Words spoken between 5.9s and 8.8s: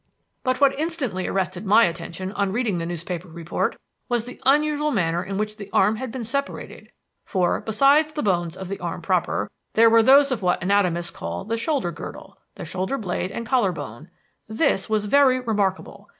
had been separated; for, besides the bones of the